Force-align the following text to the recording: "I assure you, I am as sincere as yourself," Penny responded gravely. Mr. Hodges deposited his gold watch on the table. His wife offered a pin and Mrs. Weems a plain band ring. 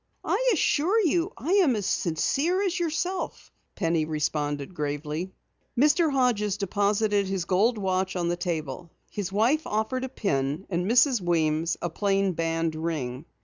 "I 0.25 0.49
assure 0.51 0.99
you, 1.01 1.31
I 1.37 1.51
am 1.61 1.75
as 1.75 1.85
sincere 1.85 2.63
as 2.65 2.79
yourself," 2.79 3.51
Penny 3.75 4.03
responded 4.05 4.73
gravely. 4.73 5.31
Mr. 5.79 6.11
Hodges 6.11 6.57
deposited 6.57 7.27
his 7.27 7.45
gold 7.45 7.77
watch 7.77 8.15
on 8.15 8.27
the 8.27 8.35
table. 8.35 8.89
His 9.11 9.31
wife 9.31 9.67
offered 9.67 10.03
a 10.03 10.09
pin 10.09 10.65
and 10.71 10.89
Mrs. 10.89 11.21
Weems 11.21 11.77
a 11.83 11.91
plain 11.91 12.31
band 12.33 12.73
ring. 12.73 13.25